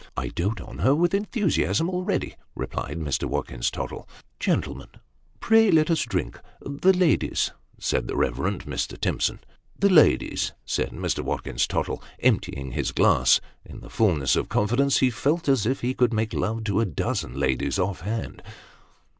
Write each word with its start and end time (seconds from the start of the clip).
"I 0.17 0.29
dote 0.29 0.59
on 0.59 0.79
her 0.79 0.95
with 0.95 1.13
enthusiasm 1.13 1.87
already!" 1.87 2.35
replied 2.55 2.97
Mr. 2.97 3.25
Watkins 3.25 3.69
Tottle." 3.69 4.09
Gentlemen, 4.39 4.87
pray 5.39 5.69
let 5.69 5.91
us 5.91 6.01
drink 6.01 6.39
the 6.59 6.91
ladies,'" 6.91 7.51
said 7.77 8.07
the 8.07 8.15
Keverend 8.15 8.65
Mr. 8.65 8.99
Timson." 8.99 9.41
The 9.77 9.91
ladies!" 9.91 10.53
said 10.65 10.89
Mr. 10.89 11.19
Watkins 11.23 11.67
Tottle, 11.67 12.01
emptying 12.19 12.71
his 12.71 12.91
glass. 12.91 13.41
In 13.63 13.81
the 13.81 13.91
fulness 13.91 14.35
of 14.35 14.45
his 14.45 14.49
confidence, 14.53 14.97
he 15.01 15.11
felt 15.11 15.47
as 15.47 15.67
if 15.67 15.81
he 15.81 15.93
could 15.93 16.13
make 16.15 16.33
love 16.33 16.63
to 16.63 16.79
a 16.79 16.85
dozen 16.85 17.35
ladies, 17.39 17.77
off 17.77 18.01
hand. 18.01 18.41